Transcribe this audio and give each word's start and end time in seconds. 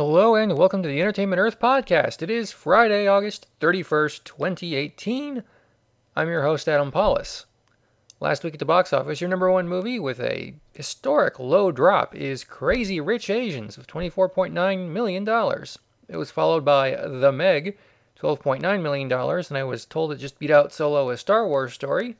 Hello 0.00 0.34
and 0.34 0.56
welcome 0.56 0.82
to 0.82 0.88
the 0.88 0.98
Entertainment 0.98 1.38
Earth 1.38 1.60
podcast. 1.60 2.22
It 2.22 2.30
is 2.30 2.52
Friday, 2.52 3.06
August 3.06 3.48
31st, 3.60 4.24
2018. 4.24 5.42
I'm 6.16 6.28
your 6.28 6.42
host, 6.42 6.70
Adam 6.70 6.90
Pawlus. 6.90 7.44
Last 8.18 8.42
week 8.42 8.54
at 8.54 8.60
the 8.60 8.64
box 8.64 8.94
office, 8.94 9.20
your 9.20 9.28
number 9.28 9.50
one 9.52 9.68
movie 9.68 9.98
with 9.98 10.18
a 10.18 10.54
historic 10.72 11.38
low 11.38 11.70
drop 11.70 12.16
is 12.16 12.44
Crazy 12.44 12.98
Rich 12.98 13.28
Asians 13.28 13.76
with 13.76 13.88
$24.9 13.88 14.88
million. 14.88 15.28
It 16.08 16.16
was 16.16 16.30
followed 16.30 16.64
by 16.64 16.92
The 16.92 17.30
Meg, 17.30 17.76
$12.9 18.18 18.80
million, 18.80 19.12
and 19.12 19.58
I 19.58 19.64
was 19.64 19.84
told 19.84 20.12
it 20.12 20.16
just 20.16 20.38
beat 20.38 20.50
out 20.50 20.72
Solo 20.72 21.10
a 21.10 21.18
Star 21.18 21.46
Wars 21.46 21.74
story. 21.74 22.16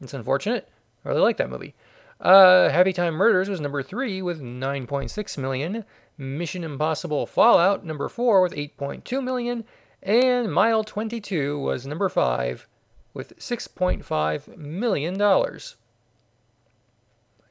It's 0.00 0.14
unfortunate. 0.14 0.66
I 1.04 1.10
really 1.10 1.20
like 1.20 1.36
that 1.36 1.50
movie. 1.50 1.74
Uh, 2.18 2.70
Happy 2.70 2.94
Time 2.94 3.12
Murders 3.12 3.50
was 3.50 3.60
number 3.60 3.82
three 3.82 4.22
with 4.22 4.40
9.6 4.40 5.36
million. 5.36 5.84
Mission 6.18 6.64
Impossible 6.64 7.26
Fallout 7.26 7.84
number 7.84 8.08
four 8.08 8.40
with 8.42 8.54
8.2 8.54 9.22
million, 9.22 9.64
and 10.02 10.52
Mile 10.52 10.84
22 10.84 11.58
was 11.58 11.86
number 11.86 12.08
five 12.08 12.66
with 13.12 13.38
6.5 13.38 14.56
million 14.56 15.18
dollars. 15.18 15.76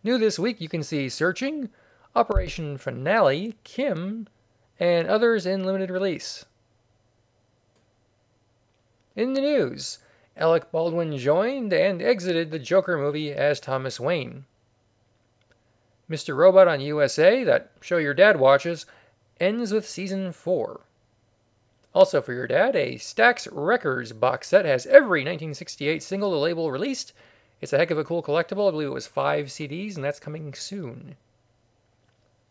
New 0.04 0.18
this 0.20 0.38
week, 0.38 0.62
you 0.62 0.70
can 0.70 0.84
see 0.84 1.10
Searching, 1.10 1.70
Operation 2.16 2.78
Finale, 2.78 3.56
Kin, 3.64 4.28
and 4.80 5.08
others 5.08 5.46
in 5.46 5.64
limited 5.64 5.90
release. 5.90 6.46
In 9.16 9.34
the 9.34 9.42
news, 9.42 10.00
Alec 10.38 10.72
Baldwin 10.72 11.18
joined 11.18 11.74
and 11.74 12.02
exited 12.02 12.52
the 12.52 12.60
Joker 12.60 12.98
movie 12.98 13.34
as 13.34 13.60
Thomas 13.60 14.00
Wayne. 14.00 14.46
Mr. 16.10 16.36
Robot 16.36 16.68
on 16.68 16.82
USA, 16.82 17.44
that 17.44 17.72
show 17.82 17.98
your 17.98 18.14
dad 18.14 18.40
watches, 18.40 18.86
ends 19.40 19.72
with 19.72 19.88
season 19.88 20.32
4. 20.32 20.82
Also 21.94 22.22
for 22.22 22.34
your 22.34 22.48
dad, 22.48 22.76
a 22.76 22.96
Stax 22.96 23.48
Records 23.52 24.12
box 24.12 24.50
set 24.50 24.66
has 24.66 24.86
every 24.86 25.22
1968 25.22 26.04
single 26.04 26.32
to 26.32 26.38
label 26.38 26.72
released. 26.72 27.14
It's 27.62 27.74
a 27.74 27.78
heck 27.78 27.90
of 27.90 27.98
a 27.98 28.04
cool 28.04 28.22
collectible. 28.22 28.68
I 28.68 28.72
believe 28.72 28.90
it 28.90 28.94
was 28.94 29.08
five 29.08 29.48
CDs, 29.48 29.96
and 29.96 30.04
that's 30.04 30.20
coming 30.20 30.54
soon. 30.54 31.16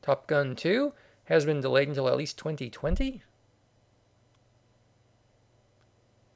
Top 0.01 0.27
Gun 0.27 0.57
2 0.57 0.93
has 1.25 1.45
been 1.45 1.61
delayed 1.61 1.89
until 1.89 2.09
at 2.09 2.17
least 2.17 2.39
2020. 2.39 3.23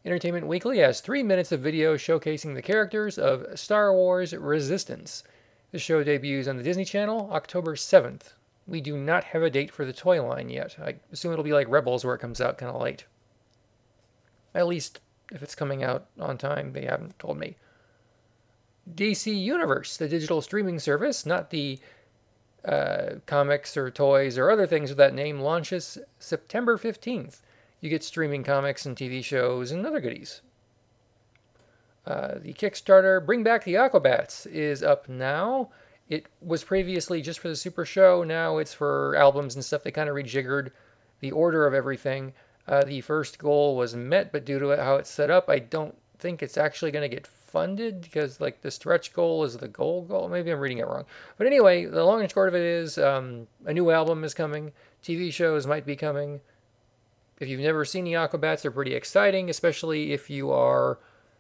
Entertainment 0.05 0.47
Weekly 0.47 0.79
has 0.79 1.01
three 1.01 1.23
minutes 1.23 1.51
of 1.51 1.61
video 1.61 1.97
showcasing 1.97 2.55
the 2.55 2.63
characters 2.63 3.19
of 3.19 3.59
Star 3.59 3.93
Wars 3.93 4.35
Resistance. 4.35 5.25
The 5.71 5.79
show 5.79 6.03
debuts 6.03 6.49
on 6.49 6.57
the 6.57 6.63
Disney 6.63 6.85
Channel 6.85 7.29
October 7.31 7.75
7th. 7.75 8.33
We 8.67 8.81
do 8.81 8.97
not 8.97 9.25
have 9.25 9.43
a 9.43 9.51
date 9.51 9.71
for 9.71 9.85
the 9.85 9.93
toy 9.93 10.23
line 10.23 10.49
yet. 10.49 10.77
I 10.83 10.97
assume 11.13 11.33
it'll 11.33 11.45
be 11.45 11.53
like 11.53 11.69
Rebels 11.69 12.05
where 12.05 12.15
it 12.15 12.21
comes 12.21 12.41
out 12.41 12.59
kind 12.59 12.75
of 12.75 12.81
late. 12.81 13.05
At 14.55 14.67
least 14.67 15.01
if 15.31 15.43
it's 15.43 15.55
coming 15.55 15.83
out 15.83 16.07
on 16.19 16.39
time, 16.39 16.73
they 16.73 16.85
haven't 16.85 17.19
told 17.19 17.39
me. 17.39 17.57
DC 18.95 19.39
Universe, 19.39 19.99
the 19.99 20.09
digital 20.09 20.41
streaming 20.41 20.79
service, 20.79 21.27
not 21.27 21.51
the 21.51 21.79
uh, 22.65 23.17
comics 23.27 23.77
or 23.77 23.91
toys 23.91 24.39
or 24.39 24.51
other 24.51 24.67
things 24.67 24.91
with 24.91 24.99
that 24.99 25.15
name, 25.15 25.41
launches 25.41 25.99
September 26.19 26.79
15th. 26.79 27.41
You 27.81 27.91
get 27.91 28.03
streaming 28.03 28.43
comics 28.43 28.87
and 28.87 28.97
TV 28.97 29.23
shows 29.23 29.71
and 29.71 29.87
other 29.87 30.01
goodies. 30.01 30.41
Uh, 32.07 32.35
the 32.41 32.55
Kickstarter 32.55 33.25
Bring 33.25 33.43
Back 33.43 33.65
the 33.65 33.75
Aquabats 33.75 34.47
is 34.47 34.83
up 34.83 35.09
now. 35.09 35.71
It 36.09 36.27
was 36.41 36.65
previously 36.65 37.21
just 37.21 37.39
for 37.41 37.49
the 37.49 37.57
Super 37.57 37.85
Show. 37.85 38.25
Now 38.25 38.59
it's 38.59 38.73
for 38.73 39.15
albums 39.17 39.55
and 39.55 39.65
stuff. 39.65 39.83
They 39.83 39.91
kind 39.91 40.09
of 40.09 40.15
rejiggered 40.15 40.71
the 41.21 41.33
order 41.33 41.67
of 41.67 41.75
everything. 41.75 42.33
Uh, 42.67 42.85
the 42.85 43.01
first 43.01 43.39
goal 43.39 43.77
was 43.77 43.95
met, 43.95 44.33
but 44.33 44.45
due 44.45 44.59
to 44.59 44.77
how 44.77 44.97
it's 44.97 45.11
set 45.11 45.31
up, 45.31 45.49
I 45.49 45.59
don't 45.59 45.95
think 46.19 46.43
it's 46.43 46.57
actually 46.57 46.91
going 46.91 47.09
to 47.09 47.15
get 47.15 47.27
funded 47.27 48.01
because 48.03 48.41
like 48.41 48.61
the 48.61 48.71
stretch 48.71 49.13
goal 49.13 49.45
is 49.45 49.57
the 49.57 49.69
goal 49.69 50.03
goal. 50.03 50.29
Maybe 50.29 50.51
I'm 50.51 50.61
reading 50.61 50.79
it 50.79 50.87
wrong. 50.87 51.05
But 51.37 51.47
anyway, 51.47 51.87
the 51.87 52.05
long 52.05 52.21
and 52.21 52.31
short 52.31 52.49
of 52.49 52.55
it 52.55 52.63
is 52.63 52.99
um, 52.99 53.47
a 53.65 53.73
new 53.73 53.91
album 53.91 54.25
is 54.25 54.35
coming. 54.35 54.73
TV 55.03 55.33
shows 55.33 55.67
might 55.67 55.87
be 55.87 55.97
coming. 55.97 56.41
If 57.41 57.49
you've 57.49 57.61
never 57.61 57.85
seen 57.85 58.05
the 58.05 58.15
Aquabats, 58.15 58.63
they're 58.63 58.71
pretty 58.71 58.95
exciting, 58.95 59.49
especially 59.49 60.13
if 60.13 60.29
you 60.29 60.51
are 60.51 60.99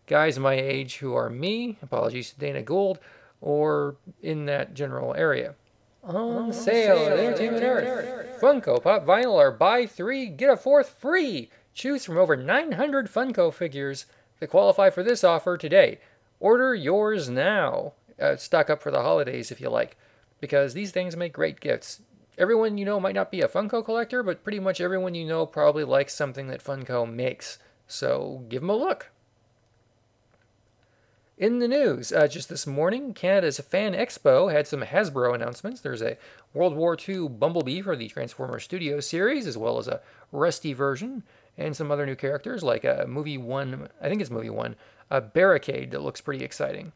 guys 0.08 0.38
my 0.38 0.54
age 0.54 0.96
who 0.96 1.14
are 1.14 1.30
me, 1.30 1.78
apologies 1.82 2.32
to 2.32 2.38
Dana 2.38 2.62
Gould, 2.62 2.98
or 3.40 3.96
in 4.22 4.46
that 4.46 4.74
general 4.74 5.14
area. 5.14 5.54
On 6.02 6.52
sale, 6.52 6.96
sale 6.96 7.12
at 7.12 7.18
Entertainment 7.18 7.62
Earth. 7.62 8.40
Funko 8.40 8.82
Pop 8.82 9.04
Vinyl 9.04 9.38
are 9.38 9.50
buy 9.50 9.86
three, 9.86 10.26
get 10.26 10.50
a 10.50 10.56
fourth 10.56 10.88
free. 10.88 11.50
Choose 11.74 12.04
from 12.04 12.16
over 12.16 12.34
900 12.36 13.08
Funko 13.08 13.52
figures 13.52 14.06
that 14.40 14.48
qualify 14.48 14.90
for 14.90 15.02
this 15.02 15.22
offer 15.22 15.56
today. 15.56 16.00
Order 16.40 16.74
yours 16.74 17.28
now. 17.28 17.92
Uh, 18.20 18.36
stock 18.36 18.70
up 18.70 18.82
for 18.82 18.90
the 18.90 19.02
holidays 19.02 19.52
if 19.52 19.60
you 19.60 19.68
like, 19.68 19.96
because 20.40 20.74
these 20.74 20.90
things 20.90 21.16
make 21.16 21.32
great 21.32 21.60
gifts. 21.60 22.00
Everyone 22.36 22.78
you 22.78 22.84
know 22.84 22.98
might 22.98 23.14
not 23.14 23.30
be 23.30 23.42
a 23.42 23.48
Funko 23.48 23.84
collector, 23.84 24.22
but 24.22 24.42
pretty 24.42 24.60
much 24.60 24.80
everyone 24.80 25.14
you 25.14 25.26
know 25.26 25.46
probably 25.46 25.84
likes 25.84 26.14
something 26.14 26.48
that 26.48 26.64
Funko 26.64 27.08
makes. 27.08 27.58
So 27.86 28.44
give 28.48 28.62
them 28.62 28.70
a 28.70 28.76
look. 28.76 29.10
In 31.38 31.60
the 31.60 31.68
news, 31.68 32.12
uh, 32.12 32.26
just 32.26 32.48
this 32.48 32.66
morning, 32.66 33.14
Canada's 33.14 33.60
Fan 33.60 33.92
Expo 33.92 34.50
had 34.50 34.66
some 34.66 34.82
Hasbro 34.82 35.36
announcements. 35.36 35.80
There's 35.80 36.02
a 36.02 36.18
World 36.52 36.74
War 36.74 36.98
II 37.08 37.28
Bumblebee 37.28 37.80
for 37.80 37.94
the 37.94 38.08
Transformers 38.08 38.64
Studio 38.64 38.98
series, 38.98 39.46
as 39.46 39.56
well 39.56 39.78
as 39.78 39.86
a 39.86 40.00
Rusty 40.32 40.72
version, 40.72 41.22
and 41.56 41.76
some 41.76 41.92
other 41.92 42.06
new 42.06 42.16
characters 42.16 42.64
like 42.64 42.82
a 42.82 43.04
movie 43.06 43.38
one, 43.38 43.88
I 44.02 44.08
think 44.08 44.20
it's 44.20 44.32
movie 44.32 44.50
one, 44.50 44.74
a 45.12 45.20
Barricade 45.20 45.92
that 45.92 46.02
looks 46.02 46.20
pretty 46.20 46.44
exciting. 46.44 46.90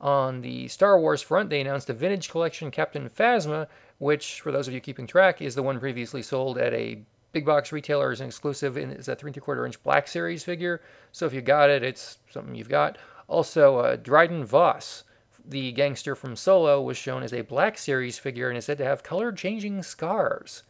On 0.00 0.42
the 0.42 0.68
Star 0.68 1.00
Wars 1.00 1.20
front, 1.20 1.50
they 1.50 1.60
announced 1.60 1.90
a 1.90 1.92
vintage 1.92 2.28
collection 2.28 2.70
Captain 2.70 3.10
Phasma, 3.10 3.66
which, 3.98 4.42
for 4.42 4.52
those 4.52 4.68
of 4.68 4.74
you 4.74 4.80
keeping 4.80 5.08
track, 5.08 5.42
is 5.42 5.56
the 5.56 5.64
one 5.64 5.80
previously 5.80 6.22
sold 6.22 6.56
at 6.56 6.72
a 6.72 7.00
big 7.32 7.44
box 7.44 7.72
retailer 7.72 8.12
as 8.12 8.20
an 8.20 8.28
exclusive, 8.28 8.76
and 8.76 8.92
it's 8.92 9.08
a 9.08 9.16
three 9.16 9.30
and 9.30 9.34
three 9.34 9.42
quarter 9.42 9.66
inch 9.66 9.82
Black 9.82 10.06
Series 10.06 10.44
figure. 10.44 10.80
So 11.10 11.26
if 11.26 11.34
you 11.34 11.40
got 11.40 11.68
it, 11.68 11.82
it's 11.82 12.18
something 12.30 12.54
you've 12.54 12.68
got. 12.68 12.96
Also, 13.28 13.78
uh, 13.78 13.96
Dryden 13.96 14.44
Voss, 14.44 15.04
the 15.44 15.72
gangster 15.72 16.14
from 16.14 16.36
Solo, 16.36 16.80
was 16.80 16.96
shown 16.96 17.22
as 17.22 17.32
a 17.32 17.42
Black 17.42 17.78
Series 17.78 18.18
figure 18.18 18.48
and 18.48 18.56
is 18.56 18.64
said 18.64 18.78
to 18.78 18.84
have 18.84 19.02
color 19.02 19.32
changing 19.32 19.82
scars. 19.82 20.62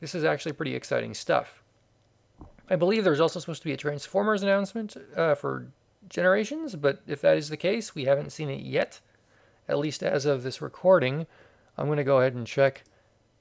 This 0.00 0.14
is 0.14 0.24
actually 0.24 0.52
pretty 0.52 0.74
exciting 0.74 1.14
stuff. 1.14 1.62
I 2.68 2.76
believe 2.76 3.04
there's 3.04 3.20
also 3.20 3.40
supposed 3.40 3.62
to 3.62 3.68
be 3.68 3.74
a 3.74 3.76
Transformers 3.76 4.42
announcement 4.42 4.96
uh, 5.16 5.34
for 5.34 5.66
Generations, 6.08 6.74
but 6.76 7.02
if 7.06 7.20
that 7.20 7.36
is 7.36 7.48
the 7.48 7.56
case, 7.56 7.94
we 7.94 8.04
haven't 8.04 8.30
seen 8.30 8.48
it 8.48 8.60
yet, 8.60 9.00
at 9.68 9.78
least 9.78 10.02
as 10.02 10.24
of 10.24 10.42
this 10.42 10.62
recording. 10.62 11.26
I'm 11.76 11.86
going 11.86 11.98
to 11.98 12.04
go 12.04 12.18
ahead 12.18 12.34
and 12.34 12.46
check 12.46 12.84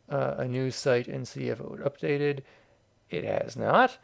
uh, 0.09 0.35
a 0.38 0.47
news 0.47 0.75
site 0.75 1.08
and 1.08 1.28
see 1.28 1.47
if 1.50 1.59
it 1.59 1.69
would 1.69 1.79
updated. 1.79 2.41
It 3.09 3.24
has 3.24 3.56
not. 3.56 3.97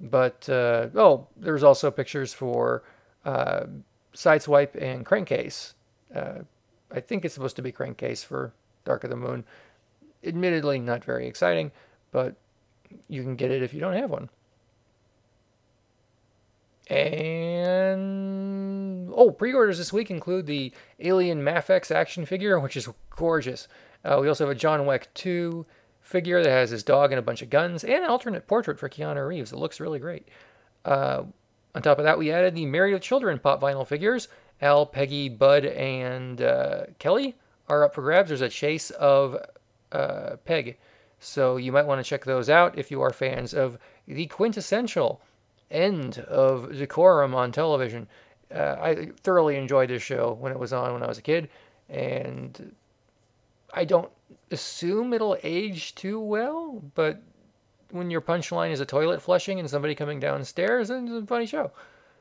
But, 0.00 0.48
uh, 0.48 0.88
oh, 0.94 1.28
there's 1.36 1.62
also 1.62 1.90
pictures 1.90 2.32
for 2.32 2.84
uh, 3.24 3.66
Sideswipe 4.14 4.80
and 4.80 5.06
Crankcase. 5.06 5.74
Uh, 6.14 6.40
I 6.90 7.00
think 7.00 7.24
it's 7.24 7.34
supposed 7.34 7.56
to 7.56 7.62
be 7.62 7.72
Crankcase 7.72 8.24
for 8.24 8.52
Dark 8.84 9.04
of 9.04 9.10
the 9.10 9.16
Moon. 9.16 9.44
Admittedly, 10.24 10.78
not 10.78 11.04
very 11.04 11.26
exciting, 11.26 11.72
but 12.10 12.34
you 13.08 13.22
can 13.22 13.36
get 13.36 13.50
it 13.50 13.62
if 13.62 13.72
you 13.72 13.80
don't 13.80 13.94
have 13.94 14.10
one. 14.10 14.28
And 16.88 17.90
oh, 19.14 19.30
pre-orders 19.30 19.78
this 19.78 19.92
week 19.92 20.10
include 20.10 20.46
the 20.46 20.72
Alien 20.98 21.42
Mafex 21.42 21.94
action 21.94 22.26
figure, 22.26 22.58
which 22.58 22.76
is 22.76 22.88
gorgeous. 23.10 23.68
Uh, 24.04 24.18
we 24.20 24.28
also 24.28 24.46
have 24.46 24.56
a 24.56 24.58
John 24.58 24.86
Wick 24.86 25.08
2 25.14 25.64
figure 26.00 26.42
that 26.42 26.50
has 26.50 26.70
his 26.70 26.82
dog 26.82 27.12
and 27.12 27.18
a 27.18 27.22
bunch 27.22 27.42
of 27.42 27.50
guns, 27.50 27.84
and 27.84 28.02
an 28.02 28.10
alternate 28.10 28.48
portrait 28.48 28.80
for 28.80 28.88
Keanu 28.88 29.28
Reeves. 29.28 29.52
It 29.52 29.58
looks 29.58 29.78
really 29.78 30.00
great. 30.00 30.26
Uh, 30.84 31.24
on 31.74 31.82
top 31.82 31.98
of 31.98 32.04
that, 32.04 32.18
we 32.18 32.32
added 32.32 32.54
the 32.54 32.66
Married 32.66 32.94
of 32.94 33.00
Children 33.00 33.38
pop 33.38 33.60
vinyl 33.60 33.86
figures. 33.86 34.28
Al, 34.62 34.84
Peggy, 34.84 35.28
Bud, 35.28 35.64
and 35.64 36.42
uh, 36.42 36.84
Kelly 36.98 37.36
are 37.68 37.84
up 37.84 37.94
for 37.94 38.02
grabs. 38.02 38.28
There's 38.28 38.40
a 38.40 38.48
chase 38.48 38.90
of 38.90 39.36
uh, 39.92 40.36
Peg. 40.44 40.76
So 41.18 41.56
you 41.56 41.72
might 41.72 41.86
want 41.86 42.02
to 42.02 42.08
check 42.08 42.24
those 42.24 42.50
out 42.50 42.78
if 42.78 42.90
you 42.90 43.00
are 43.02 43.10
fans 43.10 43.54
of 43.54 43.78
the 44.06 44.26
quintessential 44.26 45.20
end 45.70 46.18
of 46.18 46.76
decorum 46.76 47.34
on 47.34 47.52
television. 47.52 48.08
Uh, 48.52 48.76
I 48.80 49.08
thoroughly 49.22 49.56
enjoyed 49.56 49.90
this 49.90 50.02
show 50.02 50.32
when 50.32 50.52
it 50.52 50.58
was 50.58 50.72
on 50.72 50.92
when 50.92 51.02
I 51.02 51.06
was 51.06 51.18
a 51.18 51.22
kid, 51.22 51.48
and 51.88 52.74
I 53.72 53.84
don't 53.84 54.10
assume 54.50 55.12
it'll 55.12 55.36
age 55.42 55.94
too 55.94 56.18
well, 56.18 56.82
but 56.94 57.22
when 57.92 58.10
your 58.10 58.20
punchline 58.20 58.70
is 58.70 58.80
a 58.80 58.86
toilet 58.86 59.22
flushing 59.22 59.58
and 59.58 59.68
somebody 59.68 59.94
coming 59.94 60.20
downstairs, 60.20 60.90
and 60.90 61.08
it's 61.08 61.24
a 61.24 61.26
funny 61.26 61.46
show. 61.46 61.72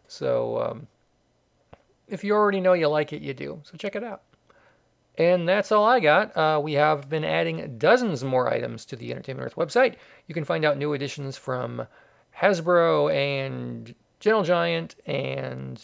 So 0.07 0.61
um, 0.61 0.87
if 2.07 2.23
you 2.23 2.33
already 2.33 2.59
know 2.59 2.73
you 2.73 2.87
like 2.87 3.13
it, 3.13 3.21
you 3.21 3.33
do. 3.33 3.61
So 3.63 3.77
check 3.77 3.95
it 3.95 4.03
out. 4.03 4.23
And 5.17 5.47
that's 5.47 5.71
all 5.71 5.85
I 5.85 5.99
got. 5.99 6.35
Uh, 6.35 6.61
we 6.63 6.73
have 6.73 7.09
been 7.09 7.25
adding 7.25 7.77
dozens 7.77 8.23
more 8.23 8.51
items 8.51 8.85
to 8.85 8.95
the 8.95 9.11
Entertainment 9.11 9.47
Earth 9.47 9.55
website. 9.55 9.95
You 10.27 10.33
can 10.33 10.45
find 10.45 10.63
out 10.63 10.77
new 10.77 10.93
additions 10.93 11.37
from 11.37 11.87
Hasbro 12.37 13.13
and 13.13 13.93
Gentle 14.21 14.43
Giant 14.43 14.95
and 15.05 15.83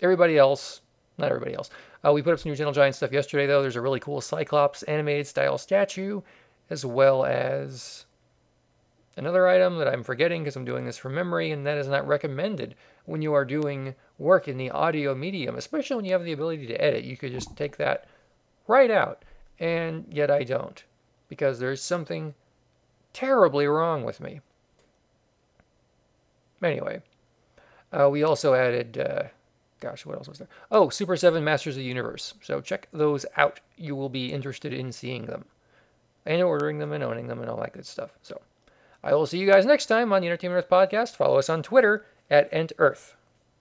everybody 0.00 0.36
else. 0.36 0.80
Not 1.18 1.30
everybody 1.30 1.54
else. 1.54 1.70
Uh, 2.04 2.12
we 2.12 2.22
put 2.22 2.32
up 2.32 2.40
some 2.40 2.50
new 2.50 2.56
Gentle 2.56 2.72
Giant 2.72 2.96
stuff 2.96 3.12
yesterday, 3.12 3.46
though. 3.46 3.62
There's 3.62 3.76
a 3.76 3.80
really 3.80 4.00
cool 4.00 4.20
Cyclops 4.20 4.82
animated 4.84 5.28
style 5.28 5.56
statue, 5.58 6.22
as 6.68 6.84
well 6.84 7.24
as 7.24 8.06
another 9.18 9.48
item 9.48 9.78
that 9.78 9.88
I'm 9.88 10.04
forgetting 10.04 10.42
because 10.42 10.56
I'm 10.56 10.64
doing 10.64 10.84
this 10.86 10.96
from 10.96 11.14
memory, 11.14 11.50
and 11.50 11.66
that 11.66 11.76
is 11.76 11.88
not 11.88 12.06
recommended 12.06 12.74
when 13.04 13.20
you 13.20 13.34
are 13.34 13.44
doing 13.44 13.94
work 14.16 14.48
in 14.48 14.56
the 14.56 14.70
audio 14.70 15.14
medium, 15.14 15.56
especially 15.56 15.96
when 15.96 16.04
you 16.04 16.12
have 16.12 16.24
the 16.24 16.32
ability 16.32 16.66
to 16.68 16.82
edit. 16.82 17.04
You 17.04 17.16
could 17.16 17.32
just 17.32 17.56
take 17.56 17.76
that 17.76 18.06
right 18.66 18.90
out, 18.90 19.24
and 19.58 20.06
yet 20.10 20.30
I 20.30 20.44
don't 20.44 20.82
because 21.28 21.58
there's 21.58 21.82
something 21.82 22.34
terribly 23.12 23.66
wrong 23.66 24.04
with 24.04 24.20
me. 24.20 24.40
Anyway, 26.62 27.02
uh, 27.92 28.08
we 28.10 28.22
also 28.22 28.54
added. 28.54 28.98
Uh, 28.98 29.24
gosh, 29.80 30.06
what 30.06 30.16
else 30.16 30.28
was 30.28 30.38
there? 30.38 30.48
Oh, 30.70 30.88
Super 30.88 31.16
7 31.16 31.42
Masters 31.44 31.76
of 31.76 31.78
the 31.78 31.84
Universe. 31.84 32.34
So 32.42 32.60
check 32.60 32.88
those 32.92 33.24
out. 33.36 33.60
You 33.76 33.94
will 33.94 34.08
be 34.08 34.32
interested 34.32 34.72
in 34.72 34.92
seeing 34.92 35.26
them 35.26 35.44
and 36.26 36.42
ordering 36.42 36.78
them 36.78 36.92
and 36.92 37.02
owning 37.02 37.28
them 37.28 37.40
and 37.40 37.48
all 37.48 37.60
that 37.60 37.72
good 37.72 37.86
stuff. 37.86 38.18
So 38.22 38.40
I 39.02 39.14
will 39.14 39.26
see 39.26 39.38
you 39.38 39.46
guys 39.46 39.64
next 39.64 39.86
time 39.86 40.12
on 40.12 40.22
the 40.22 40.28
Entertainment 40.28 40.64
Earth 40.64 40.70
podcast. 40.70 41.16
Follow 41.16 41.38
us 41.38 41.48
on 41.48 41.62
Twitter 41.62 42.04
at 42.30 42.50
EntEarth. 42.52 43.14